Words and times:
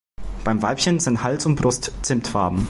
Beim 0.43 0.63
Weibchen 0.63 0.99
sind 0.99 1.21
Hals 1.21 1.45
und 1.45 1.57
Brust 1.57 1.91
zimtfarben. 2.01 2.59